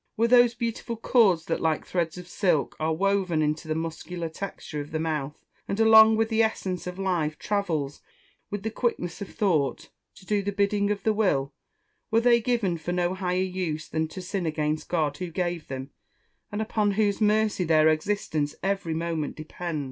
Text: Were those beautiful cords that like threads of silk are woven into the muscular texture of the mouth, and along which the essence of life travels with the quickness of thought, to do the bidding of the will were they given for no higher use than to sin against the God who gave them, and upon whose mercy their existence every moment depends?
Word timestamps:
Were 0.17 0.27
those 0.27 0.55
beautiful 0.55 0.97
cords 0.97 1.45
that 1.45 1.61
like 1.61 1.85
threads 1.85 2.17
of 2.17 2.27
silk 2.27 2.75
are 2.79 2.91
woven 2.91 3.43
into 3.43 3.67
the 3.67 3.75
muscular 3.75 4.29
texture 4.29 4.81
of 4.81 4.89
the 4.89 4.99
mouth, 4.99 5.45
and 5.67 5.79
along 5.79 6.15
which 6.15 6.29
the 6.29 6.41
essence 6.41 6.87
of 6.87 6.97
life 6.97 7.37
travels 7.37 8.01
with 8.49 8.63
the 8.63 8.71
quickness 8.71 9.21
of 9.21 9.29
thought, 9.29 9.89
to 10.15 10.25
do 10.25 10.41
the 10.41 10.51
bidding 10.51 10.89
of 10.89 11.03
the 11.03 11.13
will 11.13 11.53
were 12.09 12.19
they 12.19 12.41
given 12.41 12.79
for 12.79 12.91
no 12.91 13.13
higher 13.13 13.43
use 13.43 13.87
than 13.87 14.07
to 14.07 14.23
sin 14.23 14.47
against 14.47 14.87
the 14.87 14.91
God 14.91 15.17
who 15.17 15.29
gave 15.29 15.67
them, 15.67 15.91
and 16.51 16.63
upon 16.63 16.93
whose 16.93 17.21
mercy 17.21 17.63
their 17.63 17.87
existence 17.87 18.55
every 18.63 18.95
moment 18.95 19.35
depends? 19.35 19.79